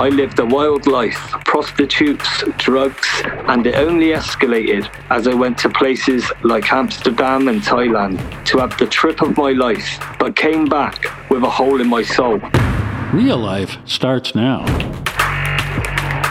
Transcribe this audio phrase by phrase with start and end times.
[0.00, 3.06] I lived a wild life, prostitutes, drugs,
[3.48, 8.16] and it only escalated as I went to places like Amsterdam and Thailand
[8.46, 12.02] to have the trip of my life, but came back with a hole in my
[12.02, 12.40] soul.
[13.12, 14.64] Real life starts now.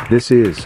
[0.09, 0.65] This is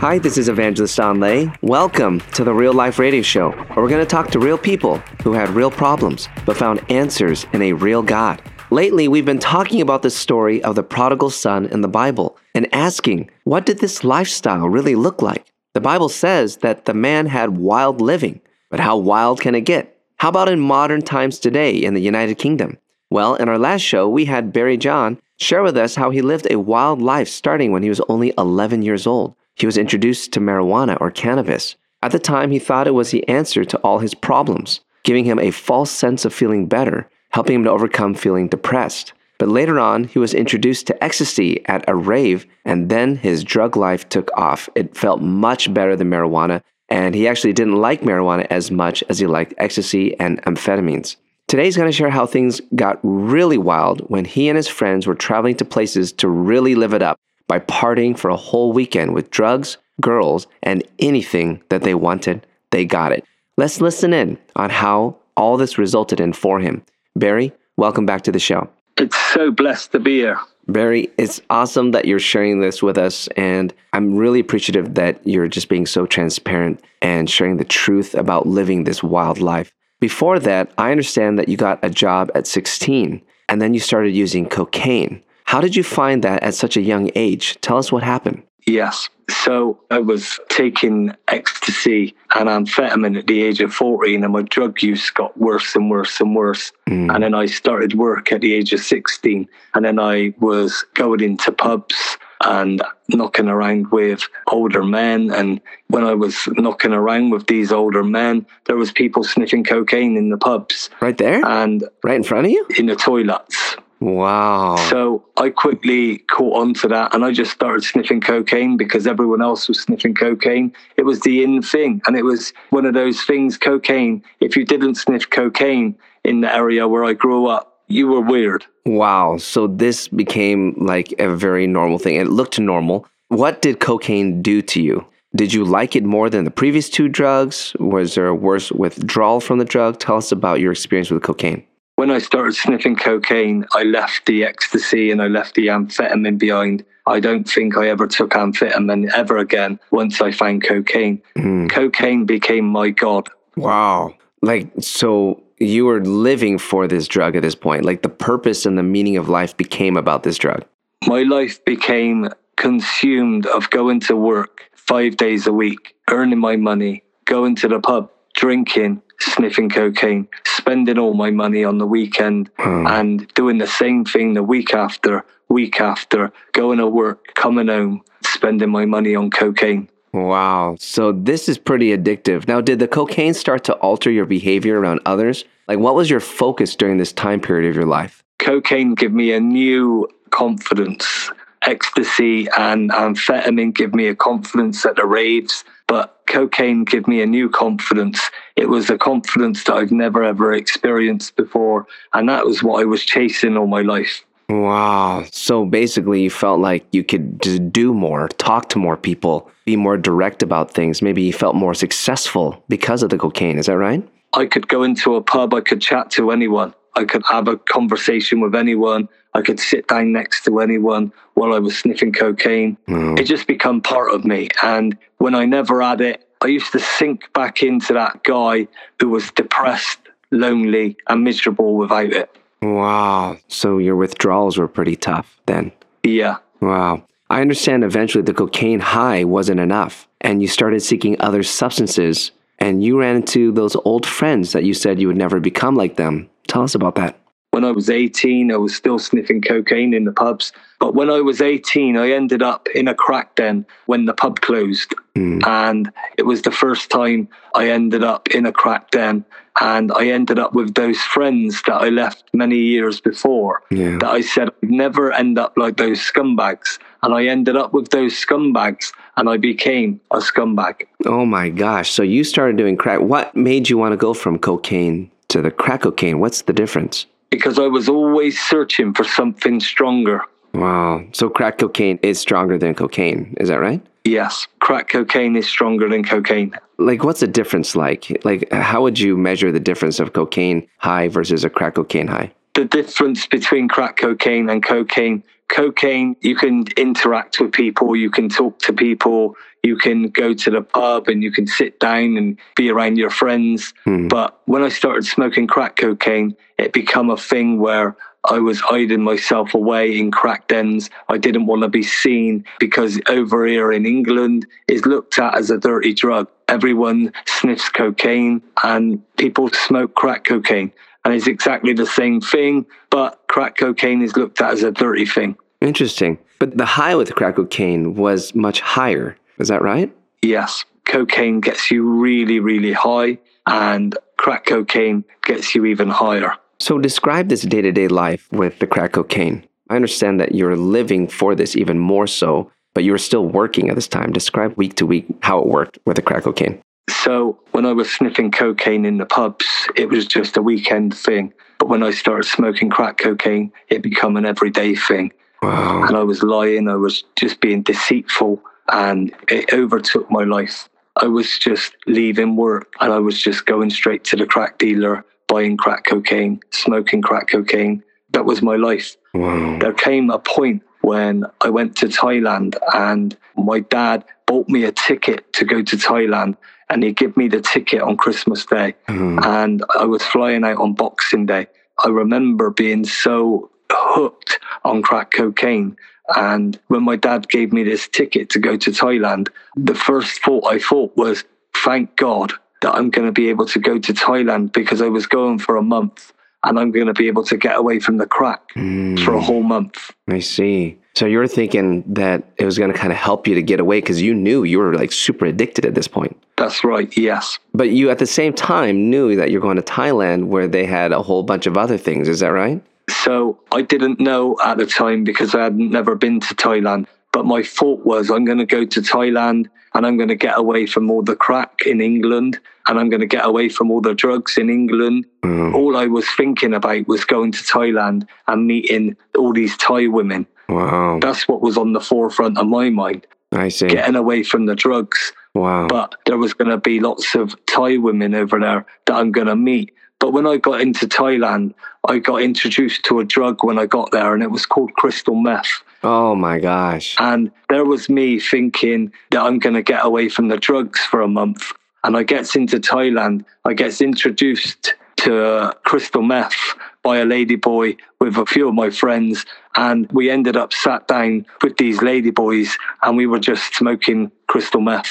[0.00, 1.58] Hi, this is Evangelist Anh Le.
[1.62, 4.98] Welcome to the Real Life Radio Show, where we're going to talk to real people
[5.22, 8.42] who had real problems but found answers in a real God.
[8.70, 12.72] Lately, we've been talking about the story of the prodigal son in the Bible and
[12.74, 15.50] asking, what did this lifestyle really look like?
[15.72, 19.98] The Bible says that the man had wild living, but how wild can it get?
[20.18, 22.76] How about in modern times today in the United Kingdom?
[23.08, 26.46] Well, in our last show, we had Barry Jon share with us how he lived
[26.50, 29.34] a wild life starting when he was only 11 years old.
[29.56, 31.76] He was introduced to marijuana or cannabis.
[32.02, 35.38] At the time, he thought it was the answer to all his problems, giving him
[35.38, 39.14] a false sense of feeling better, helping him to overcome feeling depressed.
[39.38, 43.78] But later on, he was introduced to ecstasy at a rave, and then his drug
[43.78, 44.68] life took off.
[44.74, 49.18] It felt much better than marijuana, and he actually didn't like marijuana as much as
[49.18, 51.16] he liked ecstasy and amphetamines.
[51.48, 55.06] Today, he's going to share how things got really wild when he and his friends
[55.06, 57.16] were traveling to places to really live it up
[57.48, 62.46] by partying for a whole weekend with drugs, girls, and anything that they wanted.
[62.70, 63.24] They got it.
[63.56, 66.82] Let's listen in on how all this resulted in for him.
[67.14, 68.68] Barry, welcome back to the show.
[68.98, 70.40] It's so blessed to be here.
[70.68, 73.28] Barry, it's awesome that you're sharing this with us.
[73.36, 78.46] And I'm really appreciative that you're just being so transparent and sharing the truth about
[78.46, 79.72] living this wild life.
[80.00, 84.14] Before that, I understand that you got a job at 16 and then you started
[84.14, 85.22] using cocaine.
[85.46, 87.58] How did you find that at such a young age?
[87.60, 88.42] Tell us what happened.
[88.66, 89.08] Yes.
[89.30, 94.82] So I was taking ecstasy and amphetamine at the age of 14, and my drug
[94.82, 96.72] use got worse and worse and worse.
[96.88, 97.14] Mm.
[97.14, 101.20] And then I started work at the age of 16, and then I was going
[101.20, 105.30] into pubs and knocking around with older men.
[105.30, 110.16] And when I was knocking around with these older men, there was people sniffing cocaine
[110.16, 111.44] in the pubs Right there?
[111.44, 112.66] and right in front of you?
[112.76, 113.75] in the toilets.
[114.00, 114.76] Wow.
[114.90, 119.42] So I quickly caught on to that and I just started sniffing cocaine because everyone
[119.42, 120.72] else was sniffing cocaine.
[120.96, 122.02] It was the in thing.
[122.06, 124.22] And it was one of those things, cocaine.
[124.40, 128.66] If you didn't sniff cocaine in the area where I grew up, you were weird.
[128.84, 129.38] Wow.
[129.38, 132.16] So this became like a very normal thing.
[132.16, 133.06] It looked normal.
[133.28, 135.06] What did cocaine do to you?
[135.34, 137.74] Did you like it more than the previous two drugs?
[137.78, 139.98] Was there a worse withdrawal from the drug?
[139.98, 141.66] Tell us about your experience with cocaine.
[141.96, 146.84] When I started sniffing cocaine, I left the ecstasy and I left the amphetamine behind.
[147.06, 151.22] I don't think I ever took amphetamine ever again once I found cocaine.
[151.36, 151.68] Hmm.
[151.68, 153.30] Cocaine became my God.
[153.56, 154.14] Wow.
[154.42, 157.86] Like, so you were living for this drug at this point.
[157.86, 160.66] Like, the purpose and the meaning of life became about this drug.
[161.06, 167.04] my life became consumed of going to work five days a week, earning my money,
[167.24, 172.86] going to the pub, drinking, sniffing cocaine, spending all my money on the weekend, hmm.
[172.86, 178.02] and doing the same thing the week after, week after, going to work, coming home,
[178.24, 179.88] spending my money on cocaine.
[180.12, 180.76] Wow.
[180.78, 182.48] So this is pretty addictive.
[182.48, 185.44] Now, did the cocaine start to alter your behavior around others?
[185.68, 188.22] Like, what was your focus during this time period of your life?
[188.46, 191.30] cocaine give me a new confidence.
[191.62, 197.26] Ecstasy and amphetamine give me a confidence at the raves, but cocaine gave me a
[197.26, 198.30] new confidence.
[198.56, 202.84] It was a confidence that I've never ever experienced before, and that was what I
[202.84, 204.24] was chasing all my life.
[204.48, 205.24] Wow.
[205.32, 207.38] So basically, you felt like you could
[207.72, 211.02] do more, talk to more people, be more direct about things.
[211.02, 213.58] Maybe you felt more successful because of the cocaine.
[213.58, 214.08] Is that right?
[214.34, 217.56] I could go into a pub, I could chat to anyone, I could have a
[217.56, 222.78] conversation with anyone, I could sit down next to anyone while I was sniffing cocaine.
[222.88, 223.18] Mm.
[223.18, 224.48] It just become part of me.
[224.62, 228.66] And when I never had it, I used to sink back into that guy
[228.98, 229.98] who was depressed,
[230.30, 232.34] lonely, and miserable without it.
[232.62, 233.36] Wow.
[233.48, 235.72] So your withdrawals were pretty tough then.
[236.02, 236.38] Yeah.
[236.60, 237.04] Wow.
[237.28, 242.82] I understand eventually the cocaine high wasn't enough and you started seeking other substances and
[242.82, 246.30] you ran into those old friends that you said you would never become like them.
[246.46, 247.18] Tell us about that.
[247.56, 250.52] When I was 18, I was still sniffing cocaine in the pubs.
[250.78, 254.40] But when I was 18, I ended up in a crack den when the pub
[254.42, 254.94] closed.
[255.14, 255.40] Hmm.
[255.46, 259.24] And it was the first time I ended up in a crack den.
[259.58, 263.62] And I ended up with those friends that I left many years before.
[263.70, 263.96] Yeah.
[264.00, 266.78] That I said I'd never end up like those scumbags.
[267.02, 270.82] And I ended up with those scumbags and I became a scumbag.
[271.06, 271.90] Oh my gosh.
[271.90, 273.00] So you started doing crack.
[273.00, 276.18] What made you want to go from cocaine to the crack cocaine?
[276.18, 277.06] What's the difference?
[277.30, 280.22] Because I was always searching for something stronger.
[280.54, 281.04] Wow.
[281.12, 283.36] So crack cocaine is stronger than cocaine.
[283.38, 283.84] Is that right?
[284.04, 286.54] Yes, crack cocaine is stronger than cocaine.
[286.78, 288.24] Like, what's the difference like?
[288.24, 292.32] Like, how would you measure the difference of cocaine high versus a crack cocaine high?
[292.54, 298.28] The difference between crack cocaine and cocaine cocaine, you can interact with people, you can
[298.28, 302.38] talk to people, you can go to the pub and you can sit down and
[302.54, 303.74] be around your friends.
[303.84, 304.08] Hmm.
[304.08, 307.96] But when I started smoking crack cocaine, it became a thing where
[308.28, 310.90] I was hiding myself away in crack dens.
[311.08, 315.50] I didn't want to be seen because over here in England is looked at as
[315.50, 316.28] a dirty drug.
[316.48, 320.72] Everyone sniffs cocaine and people smoke crack cocaine.
[321.04, 325.04] And it's exactly the same thing, but crack cocaine is looked at as a dirty
[325.04, 325.36] thing.
[325.60, 326.16] Interesting.
[326.38, 329.14] But the high with crack cocaine was much higher.
[329.38, 329.94] Is that right?
[330.22, 336.32] Yes, cocaine gets you really, really high, and crack cocaine gets you even higher.
[336.60, 339.46] So describe this day to day life with the crack cocaine.
[339.68, 343.68] I understand that you're living for this even more so, but you were still working
[343.68, 344.14] at this time.
[344.14, 346.62] Describe week to week how it worked with the crack cocaine.
[346.88, 349.46] So when I was sniffing cocaine in the pubs,
[349.76, 351.32] it was just a weekend thing.
[351.58, 355.12] But when I started smoking crack cocaine, it became an everyday thing.
[355.42, 355.84] Wow.
[355.84, 360.68] And I was lying, I was just being deceitful, and it overtook my life.
[360.96, 365.04] I was just leaving work and I was just going straight to the crack dealer,
[365.28, 367.82] buying crack cocaine, smoking crack cocaine.
[368.10, 368.96] That was my life.
[369.12, 369.58] Wow.
[369.60, 374.70] There came a point when I went to Thailand and my dad bought me a
[374.70, 376.36] ticket to go to Thailand
[376.70, 378.76] and he gave me the ticket on Christmas Day.
[378.86, 379.18] Mm-hmm.
[379.24, 381.48] And I was flying out on Boxing Day.
[381.84, 385.76] I remember being so hooked on crack cocaine.
[386.14, 390.46] And when my dad gave me this ticket to go to Thailand, the first thought
[390.46, 391.24] I thought was,
[391.64, 392.32] thank God
[392.62, 395.56] that I'm going to be able to go to Thailand because I was going for
[395.56, 396.12] a month
[396.46, 398.98] and I'm going to be able to get away from the crack mm.
[399.04, 399.92] for a whole month.
[400.08, 400.78] I see.
[400.94, 403.60] So you were thinking that it was going to kind of help you to get
[403.60, 406.16] away because you knew you were like super addicted at this point.
[406.36, 407.38] That's right, yes.
[407.52, 410.92] But you at the same time knew that you're going to Thailand where they had
[410.92, 412.08] a whole bunch of other things.
[412.08, 412.62] Is that right?
[412.88, 416.86] So I didn't know at the time because I had never been to Thailand.
[417.16, 420.36] But my thought was, I'm going to go to Thailand and I'm going to get
[420.36, 423.80] away from all the crack in England and I'm going to get away from all
[423.80, 425.06] the drugs in England.
[425.22, 425.54] Mm.
[425.54, 430.26] All I was thinking about was going to Thailand and meeting all these Thai women.
[430.50, 430.98] Wow.
[431.00, 433.68] That's what was on the forefront of my mind, I see.
[433.68, 435.14] getting away from the drugs.
[435.34, 435.68] Wow.
[435.68, 439.28] But there was going to be lots of Thai women over there that I'm going
[439.28, 439.72] to meet.
[440.00, 441.54] But when I got into Thailand,
[441.88, 445.14] I got introduced to a drug when I got there, and it was called crystal
[445.14, 445.62] meth.
[445.88, 446.96] Oh my gosh.
[446.98, 451.00] And there was me thinking that I'm going to get away from the drugs for
[451.00, 451.52] a month.
[451.84, 453.24] And I gets into Thailand.
[453.44, 456.34] I gets introduced to crystal meth
[456.82, 459.24] by a lady boy with a few of my friends.
[459.54, 464.10] And we ended up sat down with these lady boys and we were just smoking
[464.26, 464.90] crystal meth.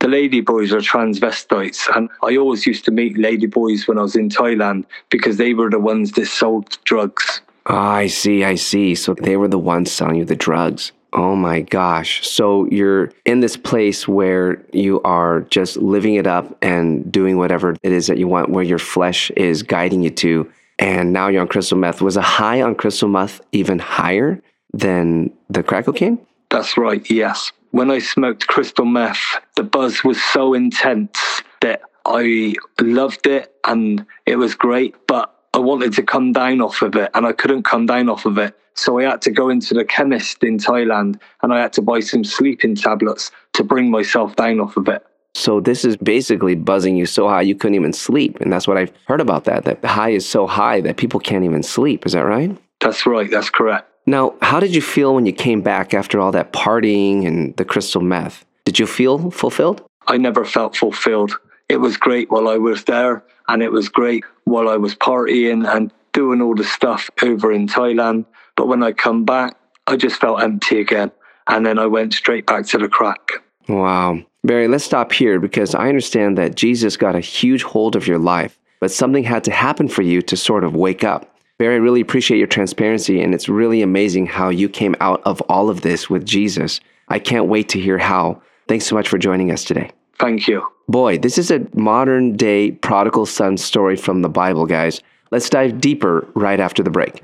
[0.00, 1.88] The lady boys are transvestites.
[1.96, 5.54] And I always used to meet lady boys when I was in Thailand because they
[5.54, 7.40] were the ones that sold drugs.
[7.68, 8.44] Oh, I see.
[8.44, 8.94] I see.
[8.94, 10.92] So they were the ones selling you the drugs.
[11.12, 12.26] Oh my gosh.
[12.28, 17.74] So you're in this place where you are just living it up and doing whatever
[17.82, 20.50] it is that you want, where your flesh is guiding you to.
[20.78, 22.02] And now you're on crystal meth.
[22.02, 24.42] Was a high on crystal meth even higher
[24.74, 26.18] than the crack cocaine?
[26.50, 27.50] That's right, yes.
[27.70, 34.06] When I smoked crystal meth, the buzz was so intense that I loved it and
[34.26, 37.62] it was great, but I wanted to come down off of it and I couldn't
[37.62, 38.54] come down off of it.
[38.74, 42.00] So I had to go into the chemist in Thailand and I had to buy
[42.00, 45.02] some sleeping tablets to bring myself down off of it.
[45.34, 48.38] So this is basically buzzing you so high you couldn't even sleep.
[48.42, 51.20] And that's what I've heard about that, that the high is so high that people
[51.20, 52.04] can't even sleep.
[52.04, 52.54] Is that right?
[52.80, 53.90] That's right, that's correct.
[54.04, 57.64] Now, how did you feel when you came back after all that partying and the
[57.64, 58.44] crystal meth?
[58.66, 59.82] Did you feel fulfilled?
[60.06, 61.32] I never felt fulfilled.
[61.68, 65.66] It was great while I was there, and it was great while I was partying
[65.68, 68.24] and doing all the stuff over in Thailand.
[68.56, 69.56] But when I come back,
[69.86, 71.10] I just felt empty again.
[71.48, 73.32] And then I went straight back to the crack.
[73.68, 74.22] Wow.
[74.42, 78.18] Barry, let's stop here because I understand that Jesus got a huge hold of your
[78.18, 81.36] life, but something had to happen for you to sort of wake up.
[81.58, 85.40] Barry, I really appreciate your transparency, and it's really amazing how you came out of
[85.42, 86.80] all of this with Jesus.
[87.08, 88.42] I can't wait to hear how.
[88.68, 89.90] Thanks so much for joining us today.
[90.18, 90.66] Thank you.
[90.88, 95.00] Boy, this is a modern day prodigal son story from the Bible, guys.
[95.30, 97.22] Let's dive deeper right after the break.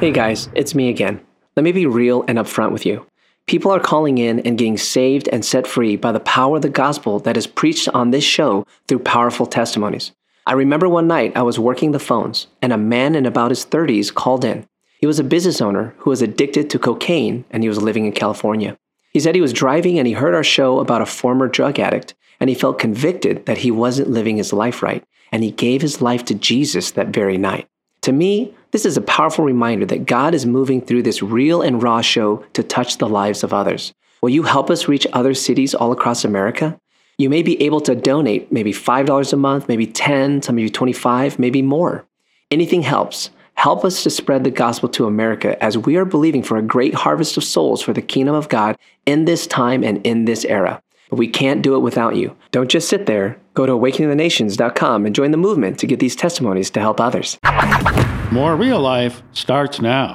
[0.00, 1.20] Hey guys, it's me again.
[1.56, 3.04] Let me be real and upfront with you.
[3.46, 6.68] People are calling in and getting saved and set free by the power of the
[6.68, 10.12] gospel that is preached on this show through powerful testimonies.
[10.46, 13.66] I remember one night I was working the phones and a man in about his
[13.66, 14.66] 30s called in.
[14.98, 18.12] He was a business owner who was addicted to cocaine and he was living in
[18.12, 18.76] California.
[19.12, 22.14] He said he was driving and he heard our show about a former drug addict
[22.40, 26.02] and he felt convicted that he wasn't living his life right and he gave his
[26.02, 27.68] life to Jesus that very night.
[28.02, 31.82] To me, this is a powerful reminder that God is moving through this real and
[31.82, 33.92] raw show to touch the lives of others.
[34.20, 36.78] Will you help us reach other cities all across America?
[37.18, 41.38] You may be able to donate maybe $5 a month, maybe 10, some maybe 25,
[41.38, 42.06] maybe more.
[42.50, 43.30] Anything helps.
[43.58, 46.94] Help us to spread the gospel to America as we are believing for a great
[46.94, 50.80] harvest of souls for the kingdom of God in this time and in this era.
[51.10, 52.36] But we can't do it without you.
[52.52, 53.36] Don't just sit there.
[53.54, 57.36] Go to awakeningthenations.com and join the movement to get these testimonies to help others.
[58.30, 60.14] More real life starts now.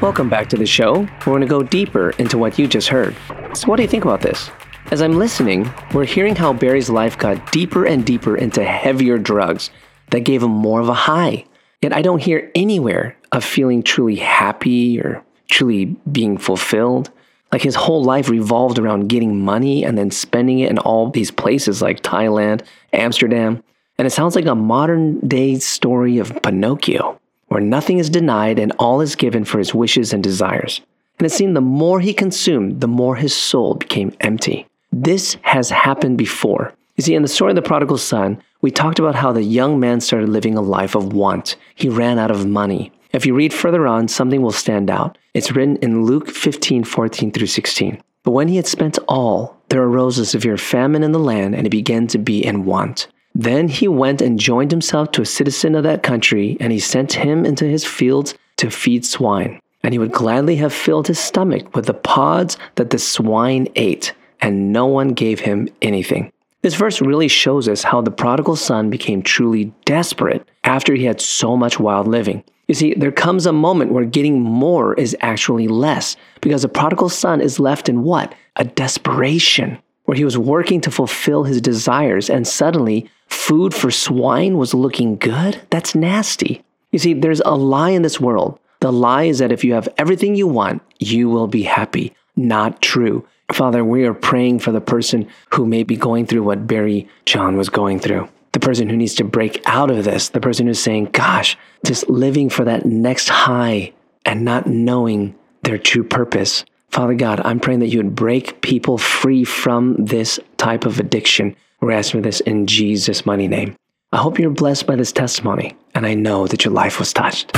[0.00, 1.00] Welcome back to the show.
[1.00, 3.16] We're going to go deeper into what you just heard.
[3.54, 4.48] So, what do you think about this?
[4.92, 9.70] As I'm listening, we're hearing how Barry's life got deeper and deeper into heavier drugs
[10.12, 11.44] that gave him more of a high.
[11.82, 17.10] Yet, I don't hear anywhere of feeling truly happy or truly being fulfilled.
[17.50, 21.30] Like his whole life revolved around getting money and then spending it in all these
[21.30, 23.62] places like Thailand, Amsterdam.
[23.98, 28.72] And it sounds like a modern day story of Pinocchio, where nothing is denied and
[28.78, 30.80] all is given for his wishes and desires.
[31.18, 34.66] And it seemed the more he consumed, the more his soul became empty.
[34.90, 36.72] This has happened before.
[36.96, 39.80] You see, in the story of the prodigal son, we talked about how the young
[39.80, 41.56] man started living a life of want.
[41.74, 42.92] He ran out of money.
[43.12, 45.18] If you read further on, something will stand out.
[45.34, 48.00] It's written in Luke 15, 14 through 16.
[48.22, 51.64] But when he had spent all, there arose a severe famine in the land, and
[51.64, 53.08] he began to be in want.
[53.34, 57.14] Then he went and joined himself to a citizen of that country, and he sent
[57.14, 59.58] him into his fields to feed swine.
[59.82, 64.14] And he would gladly have filled his stomach with the pods that the swine ate,
[64.40, 66.30] and no one gave him anything.
[66.62, 71.20] This verse really shows us how the prodigal son became truly desperate after he had
[71.20, 72.44] so much wild living.
[72.68, 77.08] You see, there comes a moment where getting more is actually less because the prodigal
[77.08, 78.32] son is left in what?
[78.56, 84.56] A desperation, where he was working to fulfill his desires and suddenly food for swine
[84.56, 85.60] was looking good?
[85.70, 86.62] That's nasty.
[86.92, 88.58] You see, there's a lie in this world.
[88.80, 92.14] The lie is that if you have everything you want, you will be happy.
[92.36, 93.26] Not true.
[93.52, 97.56] Father, we are praying for the person who may be going through what Barry Jon
[97.56, 100.78] was going through the person who needs to break out of this, the person who's
[100.78, 103.92] saying, gosh, just living for that next high
[104.24, 106.64] and not knowing their true purpose.
[106.90, 111.56] Father God, I'm praying that you would break people free from this type of addiction.
[111.80, 113.74] We're asking for this in Jesus' mighty name.
[114.12, 117.56] I hope you're blessed by this testimony, and I know that your life was touched.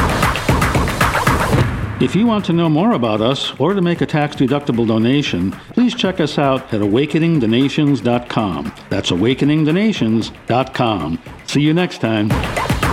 [2.01, 5.53] If you want to know more about us or to make a tax deductible donation,
[5.53, 8.75] please check us out at awakeningthenations.com.
[8.91, 11.23] That's awakeningthenations.com.
[11.47, 12.84] See you next time.